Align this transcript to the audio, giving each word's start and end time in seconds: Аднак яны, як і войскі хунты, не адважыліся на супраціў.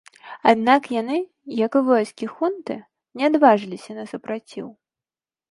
Аднак 0.51 0.87
яны, 1.01 1.17
як 1.65 1.77
і 1.79 1.81
войскі 1.89 2.25
хунты, 2.35 2.79
не 3.21 3.29
адважыліся 3.31 3.91
на 4.01 4.09
супраціў. 4.15 4.67